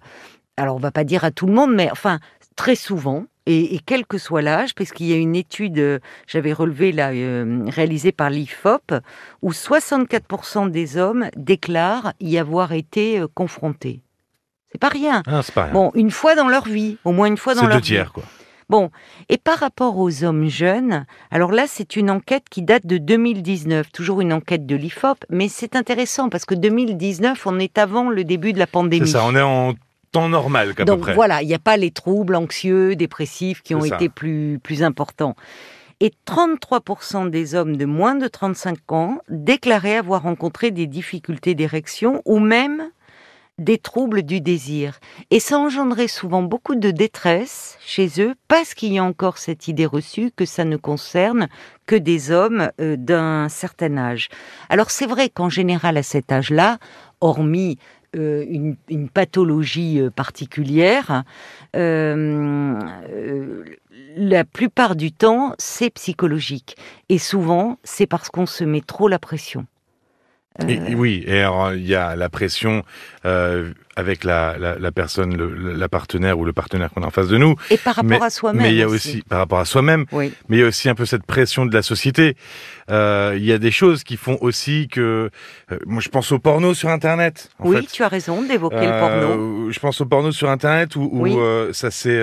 alors 0.55 0.77
on 0.77 0.79
va 0.79 0.91
pas 0.91 1.03
dire 1.03 1.25
à 1.25 1.31
tout 1.31 1.47
le 1.47 1.53
monde, 1.53 1.73
mais 1.75 1.89
enfin 1.91 2.19
très 2.55 2.75
souvent. 2.75 3.25
Et, 3.47 3.75
et 3.75 3.79
quel 3.85 4.07
que 4.07 4.17
soit 4.17 4.41
l'âge, 4.41 4.73
parce 4.73 4.91
qu'il 4.91 5.05
y 5.05 5.13
a 5.13 5.17
une 5.17 5.35
étude, 5.35 5.77
euh, 5.77 5.99
j'avais 6.25 6.51
relevé 6.53 6.91
là, 6.91 7.09
euh, 7.11 7.63
réalisée 7.67 8.11
par 8.11 8.31
l'IFOP, 8.31 8.93
où 9.43 9.51
64% 9.51 10.71
des 10.71 10.97
hommes 10.97 11.27
déclarent 11.35 12.13
y 12.19 12.37
avoir 12.39 12.71
été 12.73 13.23
confrontés. 13.35 14.01
C'est 14.71 14.79
pas 14.79 14.89
rien. 14.89 15.21
Ah, 15.27 15.41
c'est 15.43 15.53
pas 15.53 15.65
rien. 15.65 15.73
Bon, 15.73 15.91
une 15.93 16.09
fois 16.11 16.33
dans 16.35 16.47
leur 16.47 16.65
vie, 16.65 16.97
au 17.05 17.11
moins 17.11 17.27
une 17.27 17.37
fois 17.37 17.53
dans 17.53 17.61
c'est 17.61 17.67
leur 17.67 17.75
deux 17.77 17.81
vie. 17.83 17.87
tiers, 17.89 18.11
quoi. 18.13 18.23
Bon, 18.69 18.89
et 19.29 19.37
par 19.37 19.59
rapport 19.59 19.97
aux 19.97 20.23
hommes 20.23 20.47
jeunes, 20.47 21.05
alors 21.29 21.51
là, 21.51 21.65
c'est 21.67 21.95
une 21.95 22.09
enquête 22.09 22.45
qui 22.49 22.61
date 22.63 22.85
de 22.87 22.97
2019, 22.97 23.91
toujours 23.91 24.21
une 24.21 24.33
enquête 24.33 24.65
de 24.65 24.75
l'IFOP, 24.75 25.23
mais 25.29 25.49
c'est 25.49 25.75
intéressant 25.75 26.29
parce 26.29 26.45
que 26.45 26.55
2019, 26.55 27.45
on 27.45 27.59
est 27.59 27.77
avant 27.77 28.09
le 28.09 28.23
début 28.23 28.53
de 28.53 28.59
la 28.59 28.65
C'est 28.65 28.71
pandémie. 28.71 29.07
ça, 29.07 29.23
on 29.25 29.35
est 29.35 29.41
en 29.41 29.73
temps 30.11 30.29
normal, 30.29 30.71
à 30.71 30.73
peu 30.73 30.85
Donc 30.85 31.01
près. 31.01 31.13
voilà, 31.13 31.41
il 31.43 31.47
n'y 31.47 31.53
a 31.53 31.59
pas 31.59 31.77
les 31.77 31.91
troubles 31.91 32.35
anxieux, 32.35 32.95
dépressifs 32.95 33.61
qui 33.61 33.75
ont 33.75 33.81
C'est 33.81 33.89
ça. 33.89 33.95
été 33.97 34.09
plus, 34.09 34.59
plus 34.63 34.81
importants. 34.81 35.35
Et 36.01 36.11
33% 36.27 37.29
des 37.29 37.55
hommes 37.55 37.77
de 37.77 37.85
moins 37.85 38.15
de 38.15 38.27
35 38.27 38.91
ans 38.91 39.19
déclaraient 39.29 39.95
avoir 39.97 40.23
rencontré 40.23 40.71
des 40.71 40.87
difficultés 40.87 41.55
d'érection 41.55 42.21
ou 42.25 42.39
même 42.39 42.89
des 43.57 43.77
troubles 43.77 44.23
du 44.23 44.41
désir. 44.41 44.99
Et 45.31 45.39
ça 45.39 45.57
engendrait 45.57 46.09
souvent 46.09 46.43
beaucoup 46.43 46.75
de 46.75 46.91
détresse 46.91 47.77
chez 47.79 48.09
eux 48.19 48.35
parce 48.47 48.73
qu'il 48.73 48.93
y 48.93 48.99
a 48.99 49.03
encore 49.03 49.37
cette 49.37 49.67
idée 49.67 49.85
reçue 49.85 50.31
que 50.35 50.45
ça 50.45 50.65
ne 50.65 50.77
concerne 50.77 51.47
que 51.85 51.95
des 51.95 52.31
hommes 52.31 52.69
euh, 52.81 52.97
d'un 52.97 53.47
certain 53.49 53.97
âge. 53.97 54.29
Alors 54.69 54.91
c'est 54.91 55.05
vrai 55.05 55.29
qu'en 55.29 55.49
général 55.49 55.95
à 55.97 56.03
cet 56.03 56.31
âge-là, 56.31 56.79
hormis 57.21 57.77
euh, 58.15 58.45
une, 58.49 59.09
pathologie 59.09 59.99
euh, 60.01 60.09
particulière, 60.09 61.23
la 64.17 64.45
plupart 64.45 64.95
du 64.95 65.11
temps, 65.11 65.53
c'est 65.57 65.89
psychologique. 65.89 66.77
Et 67.09 67.17
souvent, 67.17 67.77
c'est 67.83 68.07
parce 68.07 68.29
qu'on 68.29 68.45
se 68.45 68.63
met 68.63 68.81
trop 68.81 69.07
la 69.09 69.19
pression. 69.19 69.65
Oui, 70.59 71.23
et 71.27 71.39
alors 71.39 71.73
il 71.73 71.85
y 71.85 71.95
a 71.95 72.15
la 72.15 72.29
pression 72.29 72.83
euh, 73.25 73.73
avec 73.95 74.23
la, 74.23 74.57
la, 74.59 74.77
la 74.77 74.91
personne, 74.91 75.35
le, 75.37 75.73
la 75.73 75.87
partenaire 75.89 76.37
ou 76.39 76.45
le 76.45 76.53
partenaire 76.53 76.89
qu'on 76.91 77.03
a 77.03 77.07
en 77.07 77.11
face 77.11 77.27
de 77.27 77.37
nous, 77.37 77.55
et 77.69 77.77
par 77.77 77.95
rapport 77.95 78.09
mais- 78.09 78.21
à 78.25 78.29
soi-même. 78.29 78.61
mais 78.63 78.69
il 78.71 78.77
y 78.77 78.81
a 78.83 78.87
aussi 78.87 79.21
par 79.27 79.39
rapport 79.39 79.59
à 79.59 79.65
soi-même, 79.65 80.05
Oui. 80.11 80.33
mais 80.49 80.57
il 80.57 80.59
y 80.59 80.63
a 80.63 80.67
aussi 80.67 80.89
un 80.89 80.95
peu 80.95 81.05
cette 81.05 81.25
pression 81.25 81.65
de 81.65 81.73
la 81.73 81.81
société. 81.81 82.35
Euh, 82.91 83.33
Il 83.35 83.43
y 83.45 83.51
a 83.51 83.57
des 83.57 83.71
choses 83.71 84.03
qui 84.03 84.15
font 84.17 84.37
aussi 84.41 84.87
que, 84.87 85.29
euh, 85.71 85.77
moi 85.85 86.01
je 86.01 86.09
pense 86.09 86.31
au 86.31 86.39
porno 86.39 86.73
sur 86.73 86.89
Internet. 86.89 87.49
En 87.59 87.69
Oui, 87.69 87.77
fait. 87.77 87.87
tu 87.91 88.03
as 88.03 88.07
raison 88.07 88.41
d'évoquer 88.43 88.85
le 88.85 88.99
porno. 88.99 89.67
Euh, 89.67 89.71
Je 89.71 89.79
pense 89.79 89.99
au 90.01 90.05
porno 90.05 90.31
sur 90.31 90.49
Internet 90.49 90.95
où, 90.95 91.09
où, 91.11 91.21
Oui. 91.23 91.35
ça 91.73 91.89
c'est, 91.91 92.21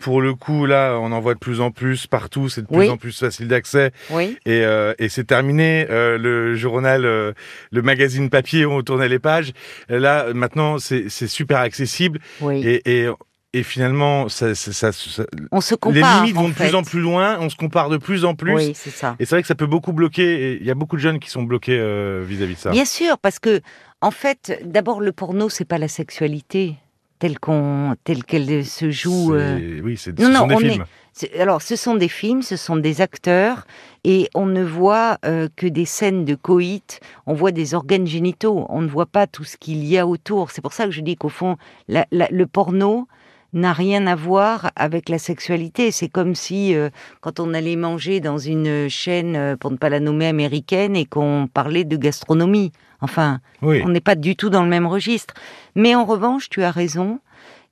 pour 0.00 0.20
le 0.20 0.34
coup 0.34 0.66
là, 0.66 0.96
on 1.00 1.12
en 1.12 1.20
voit 1.20 1.34
de 1.34 1.38
plus 1.38 1.60
en 1.60 1.70
plus 1.70 2.06
partout, 2.06 2.48
c'est 2.48 2.62
de 2.62 2.66
plus 2.66 2.76
Oui. 2.76 2.88
en 2.90 2.96
plus 2.98 3.18
facile 3.18 3.48
d'accès. 3.48 3.92
Oui. 4.10 4.36
Et, 4.44 4.62
et 4.98 5.08
c'est 5.08 5.24
terminé. 5.24 5.86
le 5.88 6.54
journal, 6.54 7.02
le 7.02 7.82
magazine 7.82 8.28
papier, 8.30 8.66
on 8.66 8.82
tournait 8.82 9.08
les 9.08 9.18
pages. 9.18 9.52
Là, 9.88 10.26
maintenant, 10.34 10.78
c'est 10.78 11.08
c'est 11.12 11.28
super 11.28 11.58
accessible. 11.58 12.18
Oui. 12.40 12.60
Et, 12.66 13.04
et 13.04 13.10
et 13.54 13.62
finalement, 13.64 14.30
ça, 14.30 14.54
ça, 14.54 14.72
ça- 14.72 14.92
ça- 14.92 15.26
On 15.50 15.60
se 15.60 15.74
les 15.92 16.00
limites 16.00 16.34
vont 16.34 16.48
de 16.48 16.54
fait. 16.54 16.64
plus 16.68 16.74
en 16.74 16.82
plus 16.82 17.00
loin, 17.00 17.36
on 17.38 17.50
se 17.50 17.56
compare 17.56 17.90
de 17.90 17.98
plus 17.98 18.24
en 18.24 18.34
plus. 18.34 18.54
Oui, 18.54 18.72
c'est 18.74 18.88
ça. 18.88 19.14
Et 19.20 19.26
c'est 19.26 19.34
vrai 19.34 19.42
que 19.42 19.46
ça 19.48 19.54
peut 19.54 19.66
beaucoup 19.66 19.92
bloquer. 19.92 20.56
Il 20.58 20.66
y 20.66 20.70
a 20.70 20.74
beaucoup 20.74 20.96
de 20.96 21.02
jeunes 21.02 21.18
qui 21.18 21.28
sont 21.28 21.42
bloqués 21.42 21.78
euh, 21.78 22.24
vis-à-vis 22.26 22.54
de 22.54 22.58
ça. 22.58 22.70
Bien 22.70 22.86
sûr, 22.86 23.18
parce 23.18 23.38
que 23.38 23.60
en 24.00 24.10
fait, 24.10 24.58
d'abord 24.64 25.02
le 25.02 25.12
porno, 25.12 25.50
c'est 25.50 25.66
pas 25.66 25.76
la 25.76 25.88
sexualité 25.88 26.76
telle 27.22 27.38
qu'on, 27.38 27.94
telle 28.02 28.24
qu'elle 28.24 28.66
se 28.66 28.90
joue. 28.90 29.32
Euh, 29.34 29.80
Oui, 29.84 29.96
c'est 29.96 30.18
Non, 30.18 30.26
ce 30.26 30.32
non, 30.32 30.38
sont 30.40 30.46
des 30.48 30.54
est- 30.66 30.70
films. 30.70 30.84
c'est- 31.12 31.38
Alors, 31.40 31.62
ce 31.62 31.76
sont 31.76 31.94
des 31.94 32.08
films, 32.08 32.42
ce 32.42 32.56
sont 32.56 32.74
des 32.74 33.00
acteurs, 33.00 33.64
et 34.02 34.28
on 34.34 34.46
ne 34.46 34.64
voit 34.64 35.18
euh, 35.24 35.46
que 35.54 35.68
des 35.68 35.84
scènes 35.84 36.24
de 36.24 36.34
coït. 36.34 36.98
On 37.26 37.34
voit 37.34 37.52
des 37.52 37.74
organes 37.74 38.08
génitaux. 38.08 38.66
On 38.70 38.80
ne 38.82 38.88
voit 38.88 39.06
pas 39.06 39.28
tout 39.28 39.44
ce 39.44 39.56
qu'il 39.56 39.84
y 39.84 39.98
a 39.98 40.04
autour. 40.08 40.50
C'est 40.50 40.62
pour 40.62 40.72
ça 40.72 40.84
que 40.86 40.90
je 40.90 41.00
dis 41.00 41.14
qu'au 41.14 41.28
fond, 41.28 41.56
la- 41.86 42.06
la- 42.10 42.26
le 42.32 42.46
porno 42.48 43.06
n'a 43.52 43.72
rien 43.72 44.06
à 44.08 44.16
voir 44.16 44.72
avec 44.74 45.08
la 45.08 45.18
sexualité. 45.18 45.92
C'est 45.92 46.08
comme 46.08 46.34
si, 46.34 46.74
euh, 46.74 46.90
quand 47.20 47.38
on 47.38 47.54
allait 47.54 47.76
manger 47.76 48.18
dans 48.18 48.38
une 48.38 48.88
chaîne, 48.88 49.56
pour 49.60 49.70
ne 49.70 49.76
pas 49.76 49.90
la 49.90 50.00
nommer 50.00 50.26
américaine, 50.26 50.96
et 50.96 51.04
qu'on 51.04 51.48
parlait 51.54 51.84
de 51.84 51.96
gastronomie. 51.96 52.72
Enfin, 53.02 53.40
Oui. 53.60 53.82
on 53.84 53.88
n'est 53.90 54.00
pas 54.00 54.14
du 54.14 54.36
tout 54.36 54.48
dans 54.48 54.62
le 54.62 54.68
même 54.70 54.86
registre. 54.86 55.34
Mais 55.74 55.94
en 55.94 56.04
revanche, 56.04 56.48
tu 56.48 56.62
as 56.62 56.70
raison, 56.70 57.18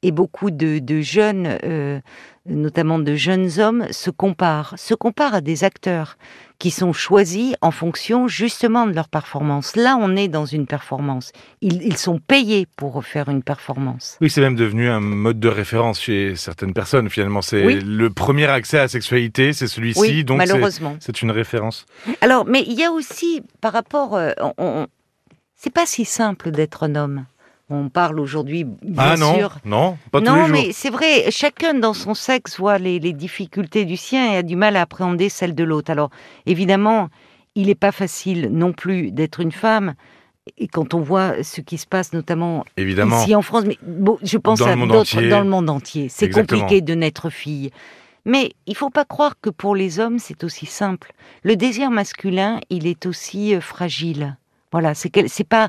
et 0.02 0.12
beaucoup 0.12 0.50
de, 0.50 0.78
de 0.78 1.00
jeunes, 1.02 1.58
euh, 1.64 2.00
notamment 2.46 2.98
de 2.98 3.14
jeunes 3.14 3.50
hommes, 3.58 3.86
se 3.90 4.08
comparent, 4.10 4.74
se 4.78 4.94
comparent 4.94 5.34
à 5.34 5.40
des 5.42 5.62
acteurs 5.62 6.16
qui 6.58 6.70
sont 6.70 6.92
choisis 6.94 7.54
en 7.60 7.70
fonction 7.70 8.26
justement 8.28 8.86
de 8.86 8.92
leur 8.94 9.08
performance. 9.08 9.76
Là, 9.76 9.98
on 10.00 10.16
est 10.16 10.28
dans 10.28 10.46
une 10.46 10.66
performance. 10.66 11.32
Ils, 11.60 11.82
ils 11.82 11.96
sont 11.98 12.18
payés 12.18 12.66
pour 12.76 13.04
faire 13.04 13.28
une 13.28 13.42
performance. 13.42 14.16
Oui, 14.22 14.30
c'est 14.30 14.40
même 14.40 14.56
devenu 14.56 14.88
un 14.88 15.00
mode 15.00 15.38
de 15.38 15.48
référence 15.48 16.00
chez 16.00 16.34
certaines 16.34 16.72
personnes. 16.74 17.08
Finalement, 17.10 17.42
c'est 17.42 17.64
Oui. 17.64 17.80
le 17.82 18.08
premier 18.10 18.46
accès 18.46 18.78
à 18.78 18.82
la 18.82 18.88
sexualité, 18.88 19.52
c'est 19.52 19.68
celui-ci. 19.68 20.00
Oui, 20.00 20.24
donc 20.24 20.38
malheureusement. 20.38 20.96
c'est 21.00 21.20
une 21.22 21.30
référence. 21.30 21.84
Alors, 22.22 22.46
mais 22.46 22.62
il 22.66 22.72
y 22.78 22.84
a 22.84 22.90
aussi, 22.90 23.42
par 23.60 23.72
rapport, 23.74 24.16
euh, 24.16 24.32
on- 24.58 24.86
c'est 25.62 25.70
pas 25.70 25.84
si 25.84 26.06
simple 26.06 26.50
d'être 26.52 26.84
un 26.84 26.94
homme. 26.94 27.26
On 27.68 27.90
parle 27.90 28.18
aujourd'hui, 28.18 28.64
bien 28.64 28.80
ah 28.96 29.16
non, 29.16 29.34
sûr, 29.34 29.58
non, 29.64 29.98
pas 30.10 30.20
tous 30.20 30.24
non, 30.24 30.34
les 30.34 30.40
jours. 30.40 30.48
mais 30.50 30.72
c'est 30.72 30.90
vrai, 30.90 31.30
chacun 31.30 31.74
dans 31.74 31.92
son 31.92 32.14
sexe 32.14 32.58
voit 32.58 32.78
les, 32.78 32.98
les 32.98 33.12
difficultés 33.12 33.84
du 33.84 33.96
sien 33.96 34.32
et 34.32 34.36
a 34.38 34.42
du 34.42 34.56
mal 34.56 34.74
à 34.76 34.80
appréhender 34.80 35.28
celles 35.28 35.54
de 35.54 35.62
l'autre. 35.62 35.90
Alors, 35.90 36.10
évidemment, 36.46 37.10
il 37.54 37.66
n'est 37.66 37.74
pas 37.76 37.92
facile 37.92 38.48
non 38.50 38.72
plus 38.72 39.12
d'être 39.12 39.40
une 39.40 39.52
femme. 39.52 39.94
Et 40.56 40.66
quand 40.66 40.94
on 40.94 41.00
voit 41.00 41.42
ce 41.44 41.60
qui 41.60 41.76
se 41.78 41.86
passe, 41.86 42.12
notamment 42.14 42.64
Évidemment. 42.78 43.22
ici 43.22 43.34
en 43.34 43.42
France, 43.42 43.64
mais 43.66 43.78
bon, 43.82 44.18
je 44.22 44.38
pense 44.38 44.60
Dans 44.60 44.66
à 44.66 44.74
d'autres 44.74 45.16
entier. 45.16 45.28
dans 45.28 45.42
le 45.42 45.48
monde 45.48 45.68
entier, 45.68 46.08
c'est 46.08 46.30
compliqué 46.30 46.80
de 46.80 46.94
naître 46.94 47.28
fille. 47.28 47.70
Mais 48.24 48.52
il 48.66 48.74
faut 48.74 48.90
pas 48.90 49.04
croire 49.04 49.34
que 49.40 49.50
pour 49.50 49.76
les 49.76 50.00
hommes, 50.00 50.18
c'est 50.18 50.42
aussi 50.42 50.66
simple. 50.66 51.12
Le 51.44 51.54
désir 51.54 51.90
masculin, 51.90 52.60
il 52.68 52.86
est 52.86 53.06
aussi 53.06 53.54
euh, 53.54 53.60
fragile. 53.60 54.36
Voilà, 54.72 54.94
c'est 54.94 55.10
c'est 55.28 55.44
pas. 55.48 55.68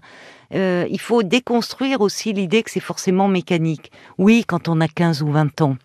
euh, 0.53 0.85
il 0.89 0.99
faut 0.99 1.23
déconstruire 1.23 2.01
aussi 2.01 2.33
l'idée 2.33 2.63
que 2.63 2.71
c'est 2.71 2.79
forcément 2.79 3.27
mécanique. 3.27 3.91
Oui, 4.17 4.43
quand 4.47 4.67
on 4.67 4.79
a 4.81 4.87
15 4.87 5.21
ou 5.23 5.31
20 5.31 5.61
ans. 5.61 5.77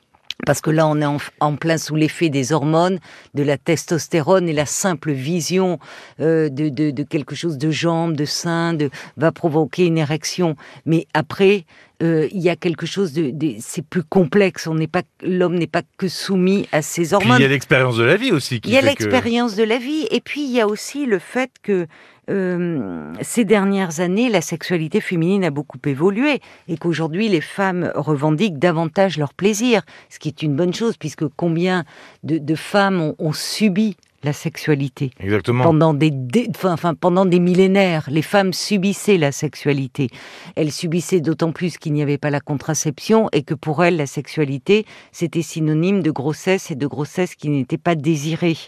Parce 0.45 0.61
que 0.61 0.71
là, 0.71 0.87
on 0.87 1.01
est 1.01 1.07
en, 1.07 1.17
en 1.41 1.57
plein 1.57 1.79
sous 1.79 1.97
l'effet 1.97 2.29
des 2.29 2.53
hormones, 2.53 2.99
de 3.33 3.43
la 3.43 3.57
testostérone 3.57 4.51
et 4.51 4.53
la 4.53 4.67
simple 4.67 5.13
vision 5.13 5.79
euh, 6.21 6.51
de, 6.51 6.69
de, 6.69 6.91
de 6.91 7.03
quelque 7.05 7.35
chose 7.35 7.57
de 7.57 7.71
jambes, 7.71 8.15
de 8.15 8.27
sein, 8.27 8.75
de, 8.75 8.91
va 9.17 9.33
provoquer 9.33 9.87
une 9.87 9.97
érection. 9.97 10.55
Mais 10.85 11.07
après, 11.15 11.65
euh, 12.03 12.29
il 12.31 12.41
y 12.41 12.49
a 12.50 12.57
quelque 12.57 12.85
chose 12.87 13.12
de, 13.12 13.31
de- 13.31 13.57
c'est 13.59 13.85
plus 13.85 14.03
complexe. 14.03 14.67
On 14.67 14.75
n'est 14.75 14.87
pas, 14.87 15.03
l'homme 15.23 15.55
n'est 15.57 15.67
pas 15.67 15.83
que 15.97 16.09
soumis 16.09 16.69
à 16.73 16.81
Puis 16.81 17.15
hormones. 17.15 17.38
il 17.38 17.43
y 17.43 17.47
a 17.47 17.49
l'expérience 17.49 17.97
de 17.97 18.05
la 18.05 18.17
vie 18.17 18.33
aussi. 18.33 18.61
Qui 18.61 18.71
Il 18.71 18.75
y 18.75 18.76
a 18.76 18.81
que- 18.83 18.87
l'expérience 18.87 19.57
de 19.57 19.65
la 19.65 19.79
vie, 19.79 20.07
et 20.11 20.21
puis 20.21 20.43
il 20.45 20.50
y 20.53 20.61
a 20.61 20.67
aussi 20.69 21.07
le 21.07 21.19
fait 21.19 21.50
que 21.62 21.87
euh, 22.29 23.12
ces 23.23 23.45
dernières 23.45 24.00
années, 24.00 24.29
la 24.29 24.41
sexualité 24.41 25.00
féminine 25.00 25.45
a 25.45 25.50
beaucoup 25.50 25.79
évolué, 25.87 26.41
et 26.69 26.76
qu'aujourd'hui 26.76 27.29
les 27.29 27.41
femmes 27.41 27.93
revendiquent 27.95 28.59
davantage 28.59 29.17
leur 29.17 29.33
plaisir, 29.33 29.83
ce 30.11 30.19
qui 30.19 30.29
est 30.29 30.43
une 30.43 30.55
bonne 30.57 30.75
chose, 30.75 30.97
puisque 30.97 31.26
combien 31.37 31.85
de, 32.25 32.38
de 32.38 32.55
femmes 32.57 33.00
ont, 33.00 33.15
ont 33.19 33.33
subi 33.33 33.97
la 34.26 34.35
sexualité 34.35 35.11
Exactement. 35.21 35.64
pendant 35.64 35.95
des, 35.95 36.11
dé- 36.11 36.49
enfin, 36.50 36.73
enfin, 36.75 36.95
pendant 36.95 37.25
des 37.25 37.40
millénaires, 37.40 38.06
les 38.11 38.21
femmes 38.23 38.52
subissaient 38.52 39.16
la 39.16 39.33
sexualité. 39.33 40.09
Elles 40.56 40.73
subissaient 40.73 41.21
d'autant 41.21 41.52
plus 41.52 41.78
qu'il 41.78 41.95
n'y 41.95 42.02
avait 42.02 42.18
pas 42.18 42.28
la 42.30 42.40
contraception 42.40 43.28
et 43.33 43.42
que 43.42 43.54
pour 43.54 43.83
elles, 43.85 43.97
la 43.97 44.06
sexualité, 44.06 44.85
c'était 45.12 45.40
synonyme 45.42 46.02
de 46.02 46.11
grossesse 46.11 46.71
et 46.71 46.75
de 46.75 46.87
grossesse 46.87 47.35
qui 47.35 47.49
n'était 47.49 47.78
pas 47.78 47.95
désirée. 47.95 48.59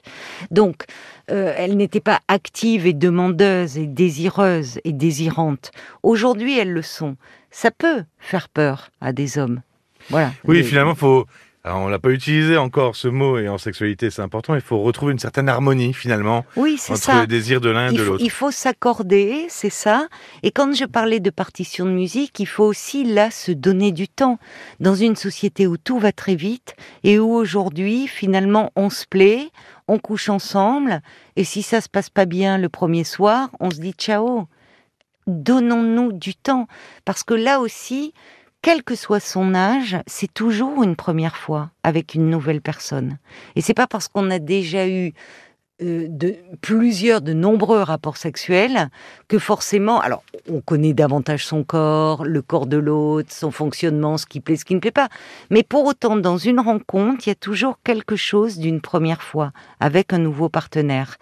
Donc, 0.51 0.85
euh, 1.31 1.53
elles 1.57 1.77
n'étaient 1.77 2.01
pas 2.01 2.21
actives 2.29 2.87
et 2.87 2.95
demandeuses 2.95 3.77
et 3.77 3.87
désireuses 3.87 4.79
et 4.85 4.93
désirantes. 4.95 5.71
Aujourd'hui, 6.03 6.59
elles 6.59 6.73
le 6.73 6.83
sont. 6.83 7.17
Ça 7.51 7.71
peut 7.71 8.05
faire 8.19 8.49
peur 8.49 8.91
à 9.01 9.13
des 9.13 9.37
hommes. 9.39 9.61
Voilà. 10.11 10.33
Oui, 10.45 10.59
Les- 10.59 10.63
finalement, 10.63 10.95
faut. 10.95 11.27
Alors, 11.69 11.83
on 11.83 11.89
l'a 11.89 11.99
pas 11.99 12.09
utilisé 12.09 12.57
encore 12.57 12.97
ce 12.97 13.09
mot 13.09 13.37
et 13.39 13.47
en 13.47 13.59
sexualité 13.59 14.09
c'est 14.09 14.23
important. 14.23 14.55
Il 14.55 14.63
faut 14.63 14.81
retrouver 14.81 15.13
une 15.13 15.19
certaine 15.19 15.51
harmonie 15.51 15.93
finalement 15.93 16.47
Oui, 16.57 16.81
entre 16.89 16.97
ça. 16.99 17.21
le 17.21 17.27
désir 17.27 17.61
de 17.61 17.69
l'un 17.69 17.91
et 17.91 17.95
de 17.95 18.03
l'autre. 18.03 18.25
il 18.25 18.31
faut 18.31 18.51
s'accorder, 18.51 19.45
c'est 19.51 19.69
ça. 19.69 20.09
Et 20.43 20.51
quand 20.51 20.75
je 20.75 20.87
parlais 20.87 21.21
de 21.21 21.29
partition 21.29 21.85
de 21.85 21.91
musique, 21.91 22.41
il 22.41 22.47
faut 22.47 22.65
aussi 22.65 23.05
là 23.05 23.31
se 23.31 23.53
donner 23.53 23.93
du 23.93 24.09
temps. 24.09 24.39
Dans 24.81 24.95
une 24.95 25.15
société 25.15 25.67
où 25.67 25.77
tout 25.77 25.99
va 25.99 26.11
très 26.11 26.37
vite 26.37 26.75
et 27.05 27.19
où 27.19 27.35
aujourd'hui, 27.35 28.07
finalement, 28.07 28.73
on 28.75 28.89
se 28.89 29.05
plaît, 29.05 29.51
on 29.89 29.99
couche 29.99 30.31
ensemble, 30.31 31.03
et 31.37 31.45
si 31.45 31.61
ça 31.61 31.83
se 31.83 31.91
passe 31.91 32.09
pas 32.09 32.25
bien 32.25 32.57
le 32.57 32.71
premier 32.71 33.05
soir, 33.05 33.51
on 33.61 33.71
se 33.71 33.79
dit 33.79 33.93
ciao. 33.93 34.47
Donnons-nous 35.27 36.13
du 36.13 36.35
temps. 36.35 36.67
Parce 37.05 37.23
que 37.23 37.35
là 37.35 37.61
aussi, 37.61 38.15
quel 38.63 38.83
que 38.83 38.95
soit 38.95 39.21
son 39.21 39.55
âge, 39.55 39.97
c'est 40.07 40.33
toujours 40.33 40.83
une 40.83 40.97
première 40.97 41.37
fois 41.37 41.71
avec 41.83 42.15
une 42.15 42.29
nouvelle 42.29 42.61
personne. 42.61 43.19
Et 43.57 43.61
c'est 43.61 43.75
pas 43.75 43.87
parce 43.87 44.09
qu'on 44.09 44.31
a 44.31 44.39
déjà 44.39 44.89
eu 44.89 45.13
euh, 45.81 46.09
plusieurs, 46.61 47.21
de 47.21 47.33
nombreux 47.33 47.83
rapports 47.83 48.17
sexuels, 48.17 48.91
que 49.29 49.39
forcément, 49.39 50.01
alors 50.01 50.25
on 50.51 50.61
connaît 50.61 50.93
davantage 50.93 51.47
son 51.47 51.63
corps, 51.63 52.25
le 52.25 52.43
corps 52.43 52.67
de 52.67 52.77
l'autre, 52.77 53.33
son 53.33 53.53
fonctionnement, 53.53 54.19
ce 54.19 54.27
qui 54.27 54.41
plaît, 54.41 54.57
ce 54.57 54.65
qui 54.65 54.75
ne 54.75 54.81
plaît 54.81 54.91
pas. 54.91 55.09
Mais 55.51 55.63
pour 55.63 55.85
autant, 55.85 56.17
dans 56.17 56.37
une 56.37 56.59
rencontre, 56.59 57.27
il 57.27 57.31
y 57.31 57.33
a 57.33 57.37
toujours 57.37 57.79
quelque 57.85 58.17
chose 58.17 58.59
d'une 58.59 58.81
première 58.81 59.23
fois 59.23 59.53
avec 59.79 60.13
un 60.13 60.19
nouveau 60.19 60.49
partenaire. 60.49 61.17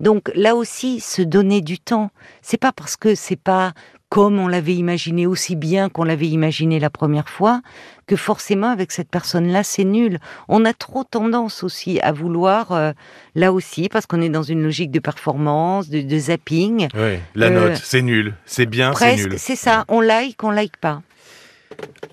Donc 0.00 0.30
là 0.34 0.54
aussi, 0.54 1.00
se 1.00 1.22
donner 1.22 1.60
du 1.60 1.78
temps. 1.78 2.10
C'est 2.42 2.58
pas 2.60 2.72
parce 2.72 2.96
que 2.96 3.14
c'est 3.14 3.36
pas 3.40 3.72
comme 4.08 4.38
on 4.38 4.46
l'avait 4.46 4.74
imaginé, 4.74 5.26
aussi 5.26 5.56
bien 5.56 5.88
qu'on 5.88 6.04
l'avait 6.04 6.28
imaginé 6.28 6.78
la 6.78 6.90
première 6.90 7.28
fois, 7.28 7.60
que 8.06 8.14
forcément 8.14 8.68
avec 8.70 8.92
cette 8.92 9.10
personne-là, 9.10 9.64
c'est 9.64 9.82
nul. 9.82 10.20
On 10.46 10.64
a 10.64 10.72
trop 10.72 11.02
tendance 11.02 11.64
aussi 11.64 11.98
à 12.00 12.12
vouloir, 12.12 12.70
euh, 12.70 12.92
là 13.34 13.52
aussi, 13.52 13.88
parce 13.88 14.06
qu'on 14.06 14.22
est 14.22 14.28
dans 14.28 14.44
une 14.44 14.62
logique 14.62 14.92
de 14.92 15.00
performance, 15.00 15.88
de, 15.88 16.02
de 16.02 16.18
zapping, 16.18 16.86
Oui, 16.94 17.18
la 17.34 17.46
Euh, 17.46 17.50
note, 17.70 17.80
c'est 17.82 18.00
nul, 18.02 18.34
c'est 18.46 18.66
bien, 18.66 18.92
c'est 18.92 19.06
presque, 19.06 19.28
nul. 19.30 19.38
c'est 19.38 19.56
ça, 19.56 19.84
on 19.88 20.00
like, 20.00 20.42
on 20.44 20.50
like 20.52 20.76
pas. 20.76 21.02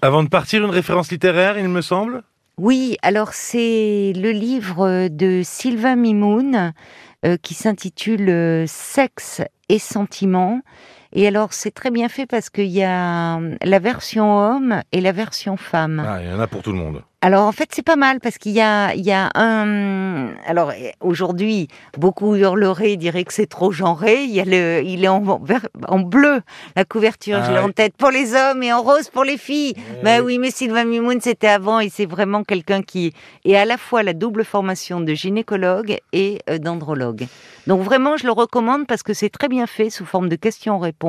Avant 0.01 0.23
de 0.23 0.29
partir, 0.29 0.63
une 0.65 0.71
référence 0.71 1.11
littéraire, 1.11 1.59
il 1.59 1.69
me 1.69 1.81
semble? 1.81 2.23
Oui, 2.59 2.97
alors 3.01 3.33
c'est 3.33 4.13
le 4.15 4.29
livre 4.29 5.07
de 5.07 5.41
Sylvain 5.43 5.95
Mimoun 5.95 6.73
euh, 7.25 7.35
qui 7.41 7.55
s'intitule 7.55 8.29
euh, 8.29 8.65
Sexe 8.67 9.41
et 9.69 9.79
sentiments. 9.79 10.61
Et 11.15 11.27
alors 11.27 11.53
c'est 11.53 11.71
très 11.71 11.91
bien 11.91 12.09
fait 12.09 12.25
parce 12.25 12.49
qu'il 12.49 12.65
y 12.65 12.83
a 12.83 13.37
euh, 13.37 13.55
la 13.63 13.79
version 13.79 14.37
homme 14.37 14.81
et 14.91 14.99
la 14.99 15.11
version 15.11 15.57
femme. 15.57 16.03
Ah, 16.05 16.19
il 16.21 16.29
y 16.29 16.33
en 16.33 16.39
a 16.39 16.47
pour 16.47 16.63
tout 16.63 16.71
le 16.71 16.79
monde. 16.79 17.03
Alors 17.21 17.47
en 17.47 17.53
fait 17.53 17.69
c'est 17.71 17.85
pas 17.85 17.95
mal 17.95 18.19
parce 18.19 18.37
qu'il 18.37 18.51
y 18.51 18.59
a, 18.59 18.93
il 18.95 19.05
y 19.05 19.11
a 19.13 19.29
un... 19.35 20.33
Alors 20.45 20.71
euh, 20.71 20.89
aujourd'hui 20.99 21.69
beaucoup 21.97 22.35
hurleraient, 22.35 22.97
diraient 22.97 23.23
que 23.23 23.31
c'est 23.31 23.47
trop 23.47 23.71
genré. 23.71 24.23
Il, 24.23 24.31
y 24.31 24.41
a 24.41 24.43
le, 24.43 24.81
il 24.83 25.05
est 25.05 25.07
en, 25.07 25.21
bleu 25.99 26.41
la 26.75 26.83
couverture, 26.83 27.37
Ah 27.41 27.45
je 27.47 27.51
l'ai 27.51 27.59
en 27.59 27.69
tête 27.69 27.95
pour 27.95 28.09
les 28.09 28.33
hommes 28.33 28.61
et 28.63 28.73
en 28.73 28.81
rose 28.81 29.09
pour 29.09 29.23
les 29.23 29.37
filles. 29.37 29.75
Bah 30.03 30.21
oui, 30.21 30.37
mais 30.37 30.51
Sylvain 30.51 30.83
Mimoun, 30.83 31.21
c'était 31.21 31.47
avant 31.47 31.79
et 31.79 31.89
c'est 31.89 32.07
vraiment 32.07 32.43
quelqu'un 32.43 32.81
qui 32.81 33.13
est 33.45 33.55
à 33.55 33.63
la 33.65 33.77
fois 33.77 34.03
la 34.03 34.13
double 34.13 34.43
formation 34.43 34.99
de 34.99 35.13
gynécologue 35.13 35.97
et 36.11 36.39
euh, 36.49 36.57
d'andrologue. 36.57 37.27
Donc 37.67 37.81
vraiment, 37.81 38.17
je 38.17 38.25
le 38.25 38.33
recommande 38.33 38.85
parce 38.85 39.03
que 39.03 39.13
c'est 39.13 39.29
très 39.29 39.47
bien 39.47 39.67
fait 39.67 39.89
sous 39.89 40.05
forme 40.05 40.27
de 40.27 40.35
questions-réponses, 40.35 41.02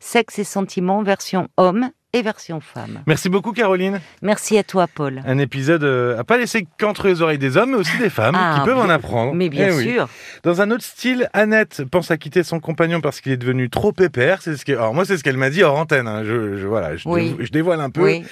sexe 0.00 0.38
et 0.38 0.44
sentiments, 0.44 1.02
version 1.02 1.48
homme 1.56 1.90
et 2.14 2.22
version 2.22 2.58
femme. 2.60 3.02
Merci 3.06 3.28
beaucoup 3.28 3.52
Caroline. 3.52 4.00
Merci 4.22 4.56
à 4.56 4.62
toi 4.62 4.86
Paul. 4.92 5.20
Un 5.26 5.36
épisode 5.38 5.84
euh, 5.84 6.18
à 6.18 6.24
pas 6.24 6.38
laisser 6.38 6.66
qu'entre 6.78 7.06
les 7.06 7.20
oreilles 7.20 7.36
des 7.38 7.58
hommes, 7.58 7.72
mais 7.72 7.76
aussi 7.76 7.98
des 7.98 8.08
femmes 8.08 8.34
Ah, 8.34 8.56
qui 8.58 8.64
peuvent 8.66 8.78
en 8.78 8.88
apprendre. 8.88 9.34
Mais 9.34 9.50
bien 9.50 9.68
Eh 9.70 9.74
oui. 9.74 9.82
sûr. 9.92 10.08
Dans 10.42 10.62
un 10.62 10.70
autre 10.70 10.84
style, 10.84 11.28
Annette 11.34 11.82
pense 11.90 12.10
à 12.10 12.16
quitter 12.16 12.42
son 12.42 12.60
compagnon 12.60 13.02
parce 13.02 13.20
qu'il 13.20 13.32
est 13.32 13.36
devenu 13.36 13.68
trop 13.68 13.92
pépère. 13.92 14.40
C'est 14.40 14.56
ce 14.56 14.64
que, 14.64 14.72
alors 14.72 14.94
moi 14.94 15.04
c'est 15.04 15.18
ce 15.18 15.22
qu'elle 15.24 15.36
m'a 15.36 15.50
dit 15.50 15.62
hors 15.62 15.78
antenne. 15.78 16.08
hein. 16.08 16.22
Je, 16.24 16.56
je- 16.56 16.66
voilà, 16.66 16.96
je, 16.96 17.06
Oui. 17.06 17.32
dévo- 17.32 17.36
je 17.44 17.50
dévoile 17.52 17.80
un 17.82 17.90
peu. 17.90 18.02
Oui. 18.02 18.24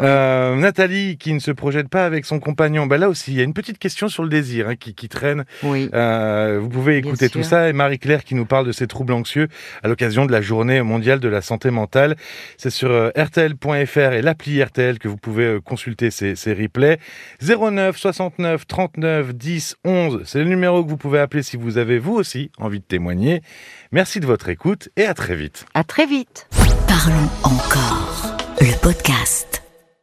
Euh, 0.00 0.54
Nathalie 0.56 1.16
qui 1.16 1.32
ne 1.32 1.38
se 1.38 1.50
projette 1.50 1.88
pas 1.88 2.04
avec 2.04 2.26
son 2.26 2.38
compagnon. 2.38 2.86
Ben 2.86 2.98
là 2.98 3.08
aussi, 3.08 3.32
il 3.32 3.38
y 3.38 3.40
a 3.40 3.44
une 3.44 3.54
petite 3.54 3.78
question 3.78 4.08
sur 4.08 4.22
le 4.22 4.28
désir 4.28 4.68
hein, 4.68 4.76
qui, 4.76 4.94
qui 4.94 5.08
traîne. 5.08 5.44
Oui. 5.62 5.88
Euh, 5.94 6.58
vous 6.60 6.68
pouvez 6.68 7.00
Bien 7.00 7.10
écouter 7.10 7.30
tout 7.30 7.38
sûr. 7.40 7.46
ça. 7.48 7.68
Et 7.70 7.72
Marie-Claire 7.72 8.24
qui 8.24 8.34
nous 8.34 8.44
parle 8.46 8.66
de 8.66 8.72
ses 8.72 8.86
troubles 8.86 9.14
anxieux 9.14 9.48
à 9.82 9.88
l'occasion 9.88 10.26
de 10.26 10.32
la 10.32 10.42
journée 10.42 10.82
mondiale 10.82 11.18
de 11.18 11.28
la 11.28 11.40
santé 11.40 11.70
mentale. 11.70 12.16
C'est 12.58 12.68
sur 12.70 12.90
euh, 12.90 13.10
rtl.fr 13.24 14.12
et 14.12 14.22
l'appli 14.22 14.62
RTL 14.62 14.98
que 14.98 15.08
vous 15.08 15.16
pouvez 15.16 15.44
euh, 15.44 15.60
consulter 15.60 16.10
ces, 16.10 16.36
ces 16.36 16.52
replays. 16.52 16.98
09 17.42 17.96
69 17.96 18.66
39 18.66 19.34
10 19.34 19.76
11, 19.84 20.22
c'est 20.24 20.38
le 20.38 20.44
numéro 20.44 20.84
que 20.84 20.88
vous 20.88 20.96
pouvez 20.96 21.18
appeler 21.18 21.42
si 21.42 21.56
vous 21.56 21.78
avez 21.78 21.98
vous 21.98 22.14
aussi 22.14 22.50
envie 22.58 22.80
de 22.80 22.84
témoigner. 22.84 23.42
Merci 23.90 24.20
de 24.20 24.26
votre 24.26 24.48
écoute 24.48 24.88
et 24.96 25.04
à 25.04 25.14
très 25.14 25.36
vite. 25.36 25.66
À 25.74 25.84
très 25.84 26.06
vite. 26.06 26.48
Parlons 26.86 27.28
encore. 27.42 28.36